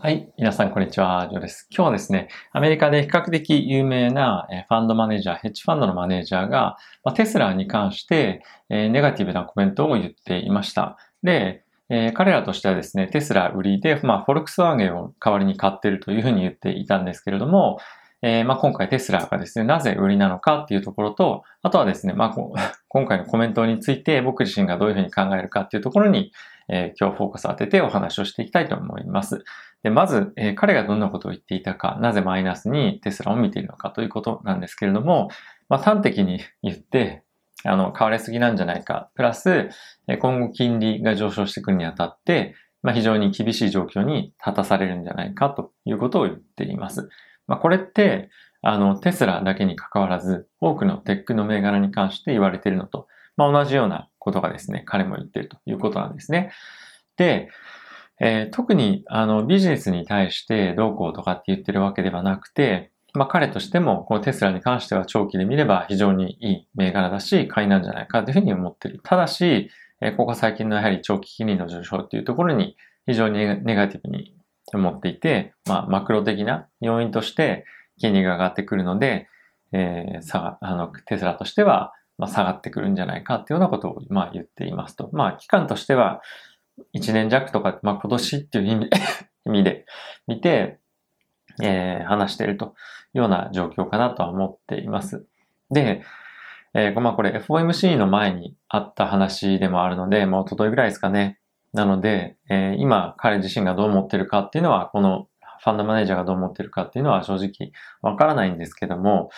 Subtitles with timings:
[0.00, 0.32] はい。
[0.38, 1.26] 皆さん、こんにちは。
[1.28, 1.66] ジョーです。
[1.70, 6.76] 今日はですね、アメリカで比較的有名なファンドマネージャー、ヘッジファンドのマネージャーが、
[7.16, 10.98] テスラに関してネガティブなコメントを言っていました。
[11.24, 11.64] で、
[12.14, 17.80] 彼らとしてはですね、テスラ売りで、まあ、フォルクスワーゲンを代わりに買ってるというふうに言っていたんですけれども、
[18.22, 22.34] えー、まあ、今回テスラがですね、なぜ売りなのかっていうところと、あとはですね、まあ、
[22.86, 26.30] 今回のコメントについて僕自身がどういうふうに考えるかっていうところに、
[26.68, 29.44] え、今日フォーカスを当ててお話をしていきたいと思います。
[29.82, 35.28] でまず、え、彼がどんなことを言っていたか、なぜマイナスにテスラを見ているのかということなんですけれども、
[35.68, 37.22] まあ、端的に言って、
[37.64, 39.10] あの、買われすぎなんじゃないか。
[39.14, 39.70] プラス、
[40.20, 47.08] 今後金利が上昇してくるにあたって、まあ、非常に厳しい状況に立たされるんじゃないかということを言っています。
[47.46, 48.30] まあ、これって、
[48.62, 53.06] あの、テスラだけに関わらず、多くのテックの銘柄に関して言われているのと、
[53.38, 56.50] まあ、同じようなことがですね、彼も言っているということなんですね。
[57.16, 57.48] で、
[58.20, 69.00] えー、特にあのビジネスに対してどうこうとかって言ってるわけではなくて、まあ彼としてもこのテスラに関しては長期で見れば非常にいい銘柄だし、買いなんじゃないかというふうに思っている。
[69.04, 69.70] ただし、
[70.00, 72.76] えー、ここ最近のやはり長期金利の上昇っていうところに
[73.06, 74.34] 非常にネガティブに
[74.74, 77.64] 思っていて、まあマクロ的な要因として
[78.00, 79.28] 金利が上がってくるので、
[79.72, 85.08] えー、下が、あの、テスラとしては、まあ、下がってくるんじゃないかっていうようなことを、まあ、言っていますと。
[85.12, 86.20] まあ、期間としては、
[86.94, 88.96] 1年弱とか、まあ、今年っていう意味で
[89.46, 89.86] 意味で
[90.26, 90.78] 見て、
[91.62, 92.68] えー、話しているとい
[93.14, 95.26] うような状況かなとは思っています。
[95.70, 96.02] で、
[96.74, 101.38] えー、まあこれ FOMC の前にあった話でもあるので、もう一昨日ぐらいですかね。
[101.72, 105.28] なので、えー、今彼自身がどう思ってるかっていうのは、この
[105.60, 107.72] ファンドマネージャーがどう思ってるかっていうのは正直
[108.02, 109.30] わからないんですけども、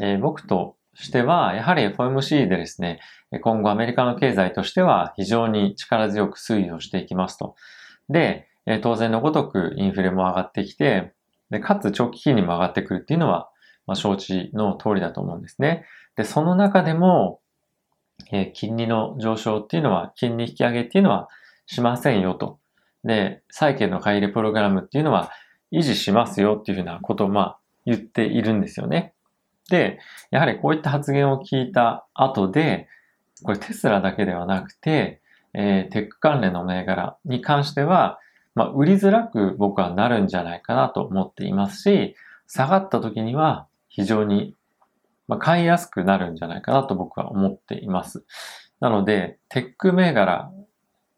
[0.00, 3.00] えー、僕としては、やはり FOMC でですね、
[3.42, 7.54] 今後アメリカの経済としては非常に力強く推移をしていきますと。
[8.08, 8.48] で、
[8.82, 11.12] 当然のごとくインフレも上がってきて、
[11.50, 13.48] でかつ長期金利も上がってくるっていうのは、
[13.86, 15.84] まあ、承知の通りだと思うんですね。
[16.16, 17.40] で、その中でも、
[18.32, 21.28] えー、金利の上昇っていうのは、金利引き上げっていうのは
[21.66, 22.58] しませんよと。
[23.04, 25.30] で、債券の買い入れプログラムっていうのは
[25.72, 29.14] 維持しますよっていうふうなことをまあ言っているんですよね。
[29.68, 29.98] で、
[30.30, 32.88] やはりこういった発言を聞いた後で、
[33.42, 35.20] これテスラだけではなくて、
[35.54, 38.18] えー、テック関連の銘柄に関しては、
[38.54, 42.14] まあ、売りづらく僕はなるんじゃないかなと思っていますし、
[42.46, 44.54] 下がった時には非常に、
[45.28, 48.24] まあ、買いやすくなるんじゃないかなと僕は思っています。
[48.80, 50.50] なので、テック銘柄、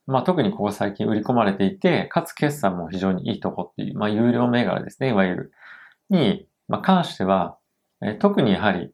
[0.07, 5.53] まあ、特にここ最近売り込まれていて、かつ決算も非常にいいとこっていう、まあ、有料銘柄ですね、いわゆる。
[6.11, 7.58] に、まあ、関しては、
[8.03, 8.91] えー、特にやはり、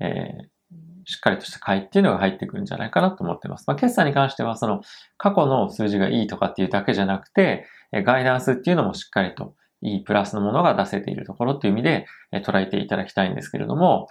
[0.00, 0.74] えー、
[1.04, 3.64] しっかりとした買いっていうのが入ってくるんじゃないかなと思ってます。
[3.66, 4.82] まあ、決算に関しては、その
[5.16, 14.08] 過去の数字がいいとかっていうだけじゃなくて、えガイダンスっていうのもしっかりといいプラスのものが出せているところっていう意味で、え捉えていただきたいんですけれども、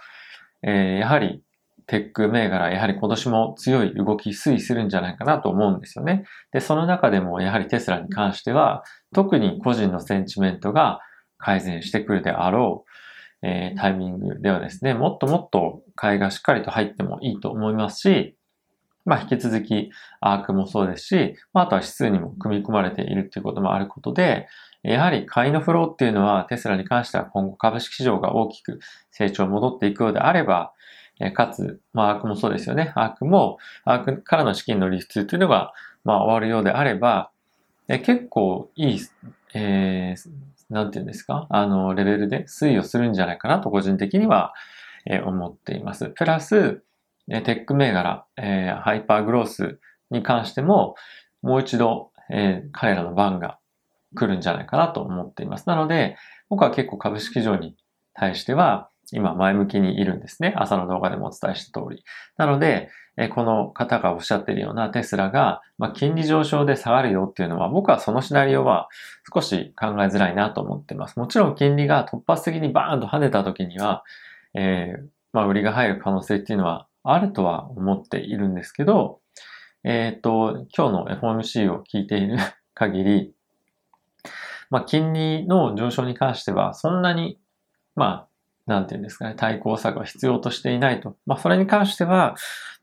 [0.62, 1.42] え、やはり
[1.86, 6.24] テック銘柄、やはり今年も強い動き推移するんじゃないかなと思うんですよね。
[6.52, 11.00] で、その中でもやはりテスラに関しては、特に個人のセンチメントが
[11.38, 12.90] 改善してくるであろう、
[13.42, 18.36] えー、タイミングではですね、もっともっと買いがしっかりと入ってもいいと思いますし、
[19.04, 24.46] まあ、引き続きアークもそうですし、まあ、あとは指数にも組み込まれているということもあることで、
[24.82, 28.80] やはり買いのフローっていうのはテスラに関しては今後株式市場が大きく
[29.10, 30.72] 成長戻っていくようであれば、
[31.34, 32.92] かつ、まあ、アークもそうですよね。
[32.96, 35.72] アークも、アークからの資金の流出というのが、
[36.04, 37.30] まあ、終わるようであれば、
[37.86, 39.00] 結構いい、
[39.54, 40.30] えー、
[40.72, 44.54] なんていうんですか、あの、レベルで推移をするんじゃないかなと個人的には、
[45.06, 46.10] えー、思っています。
[46.10, 46.82] プラス、
[47.30, 49.78] え、テック銘柄、えー、ハイパーグロース
[50.10, 50.94] に関しても、
[51.42, 53.58] もう一度、えー、彼らの番が
[54.14, 55.68] 来るんじゃないかなと思っています。
[55.68, 56.16] なので、
[56.48, 57.76] 僕は結構株式上に
[58.14, 60.54] 対しては、今前向きにいるんですね。
[60.56, 62.04] 朝の動画でもお伝えした通り。
[62.38, 62.88] なので、
[63.34, 68.88] この方がおっしゃってるようなテスラが、まあ、金利上昇で下がるよっていうのは、僕はそのシナリオは
[69.34, 71.18] 少し考えづらいなと思ってます。
[71.18, 74.02] もちろん金利が突発的にバーンと跳ねた時には、
[74.54, 79.20] えー、まあ、売りが入る可能性っていうのはあるとは思っているんですけど、
[79.84, 82.38] えっ、と、今日の FOMC を聞いている
[82.74, 83.34] 限り、
[84.70, 87.38] まあ、金利の上昇に関しては、そんなに、
[87.94, 88.28] まあ、
[88.66, 91.16] なんていうんですかね、対抗策は必要としていないと。
[91.26, 92.36] まあ、それに関しては、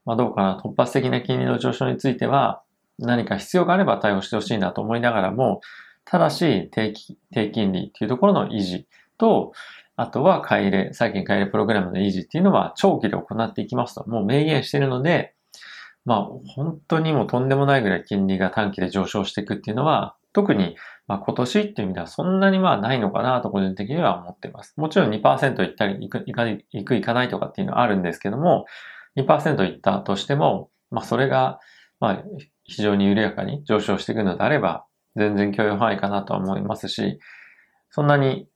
[0.05, 2.61] まあ、どうかな、突発的な金利の上昇については、
[2.97, 5.61] 何か必要があれば対応してほしいなと思いながらも、
[6.05, 6.93] ただし、低
[7.31, 8.87] 低金利っていうところの維持
[9.17, 9.53] と、
[9.95, 15.33] あとは買い入れ、債券買い入れプログラムの維持っていうのは長期で行っていきますと、もう明言しているので、
[16.05, 16.25] まあ、
[16.55, 20.77] 本当にもうとんでもないぐらい金利が短期で上昇していくっていうのは、特に、
[21.07, 24.74] まあ、今年っていう意味ではそんなにまあないのかなと個人的には思っています。
[24.77, 28.65] もちろん2%いったり、いく、いかいく、いかないとかっていうのはあるんですけども、
[29.18, 31.59] 2%いったとしても、まあ、それが、
[32.00, 32.24] まあ、
[32.63, 34.86] 非常に緩やかに上昇していくのであれば、
[35.18, 37.19] 全然許容範囲かなとは思いますし、
[37.89, 38.47] そんなに、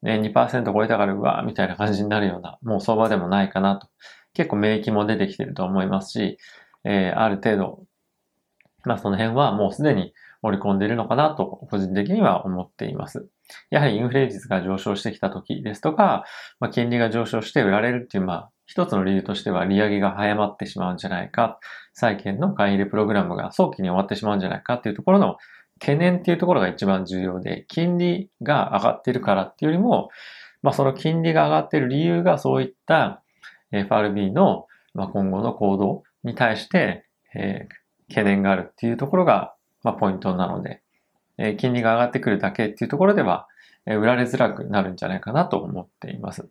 [0.00, 3.88] ね、2%超えたからうわーみたいな感じになるような、もう相場でもないかなと。
[4.32, 6.38] 結構免疫も出てきてると思いますし、
[6.84, 7.84] えー、ある程度、
[8.84, 13.28] まあその辺はもうすでに織り込んでいるのかなと個人的には思っています。
[13.70, 16.24] やはりインフレ率が上昇してきた時ですとか、
[16.60, 21.58] まあ、金利が上昇して売られるっていう、まあ一つの理由としては利上げが早まってしまうんじゃないか、
[21.94, 25.38] 債券の買い入れプログラムが早期に終わってしまうんじゃないかっていうところの
[25.80, 30.10] 懸念っていうところが一番重要で、金利が上がっているからっていうよりも、
[30.62, 33.22] まあその金利が上がっている理由がそういった
[33.72, 37.68] FRB の今後の行動に対して、え、
[38.08, 40.82] 懸念があるっていうところが、まあ、ポイントなので、
[41.38, 43.46] えー、金利が上がってくるだけっていうところでは、
[43.86, 46.48] えー、売られづらくなるんじゃないかなと思っています。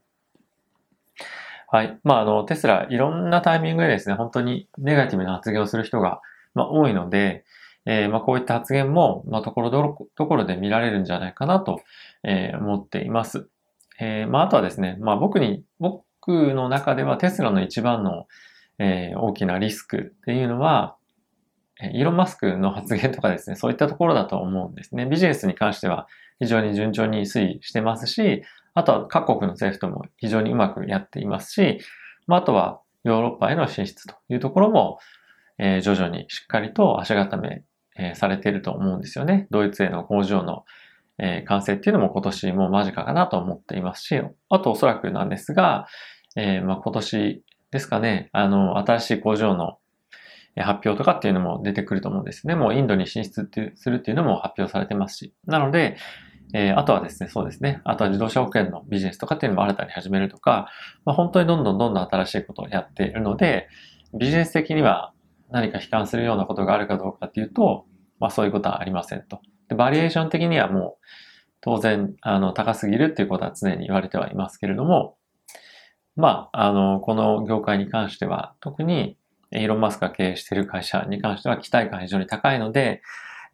[1.69, 1.99] はい。
[2.03, 6.21] まあ、あの、テスラ、いろんなタイミングでですね、本当にネガティブな発言をする人が、
[6.53, 7.43] まあ、多いので、
[7.85, 11.81] えー、まあ、こういった発言も、まあ、ところどころところで見られるんじゃないかなと、
[12.23, 13.49] えー、思っています。
[13.99, 15.97] えー、まあ、あとはですね、まあ、僕に、僕
[16.53, 18.27] の中ではテスラの一番の、
[18.79, 20.95] えー、大きなリスクっていうのは、
[21.81, 25.05] イーロン・マスクの発言とかですね、そういったところだと思うんですね。
[25.05, 26.07] ビジネスに関しては
[26.39, 28.43] 非常に順調に推移してますし、
[28.73, 31.79] あとは各国の政府とも非常にうまくやっていますし、
[32.25, 34.99] まあ、あとはヨーロッパへの進出というところも、
[35.57, 37.63] えー、徐々にしっかりと足固め、
[37.97, 39.47] えー、されていると思うんですよね。
[39.49, 40.65] ドイツへの工場の、
[41.17, 45.87] えー、完成っていうのも今年も間近かなと思っていますし、あとおそらくなんですが、
[46.35, 49.79] え、まあ、今年ですかね、あの、新しい工場の
[50.63, 52.55] 発表とかっていうのも出てくると思うんですね。
[52.55, 55.33] もうインドに進出っていうするっていうのも発表されてますし。
[55.45, 55.97] なので、
[56.53, 57.81] えー、あとはですね、そうですね。
[57.83, 60.69] あとは自動車保険のビジネスとかっていうのも新たに始めるとか、
[61.05, 63.67] まあ、本当にどんどんどんどん新しいことをやっているので、
[64.17, 65.13] ビジネス的には
[65.51, 67.85] 何か悲観するようなことがあるかどうかっていうと、
[68.19, 69.41] まあそういうことはありませんと。
[69.67, 71.05] で、バリエーション的にはもう
[71.61, 75.17] 当然、あの、高すぎるっていうことは常に言われてはいますけれども、
[76.15, 79.17] まあ、あの、この業界に関しては、特に
[79.51, 83.01] イーロン・マスクが経営している会社に関しては期待感が非常に高いので、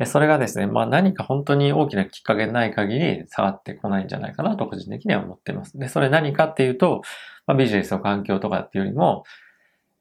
[0.05, 5.77] それがですね、まあ何か本当に大きなきっかけない限り下がってこないんじゃないかなと個人的には思っています。
[5.77, 7.01] で、それ何かっていうと、
[7.45, 9.23] まあ、ビジネスの環境とかっていうよりも、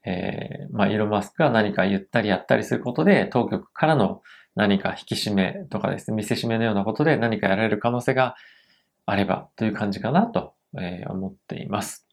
[0.05, 4.21] えー、まあイーロン・マスクが何か言ったりやったりすることで、当局からの
[4.55, 8.35] 何か引き締めとかですね、見せしめのようなことで何かやられる可能性が
[9.05, 10.53] あればという感じかなと、
[11.07, 12.07] 思っています。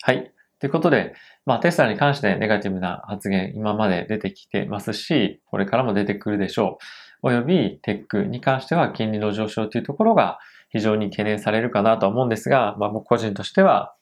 [0.00, 0.32] はい。
[0.60, 1.14] ということで、
[1.46, 6.78] まあテスラに関してネガティブな発言今まで出てきてますし、これからも出てくるでしょ
[7.22, 7.28] う。
[7.28, 10.38] およびテックに関しては金利の上昇というところが
[10.70, 13.94] 非常に懸念されるかなと思うんですが、まあ僕個人としては、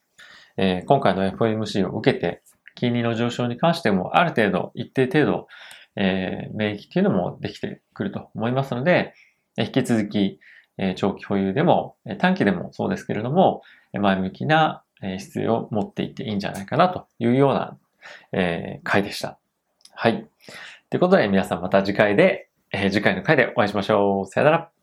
[0.57, 2.41] えー、今回の FOMC を受けて、
[2.75, 5.47] 金利の上昇に関してもある程度、一定程度、
[5.95, 9.13] えー、免疫っていうのもできてくると思いますので、
[9.57, 10.39] 引き続き、
[10.77, 13.61] え、長期保有でも、短期でもそうですけれども、
[13.93, 17.77] 前向きな必要を持っていっていいんじゃないかなというような、
[18.31, 19.37] えー、回でした。
[19.93, 20.27] はい。
[20.89, 24.25] ということで皆さんまた次回でえー、次回の回でお会いしましょう。
[24.25, 24.76] さよなら。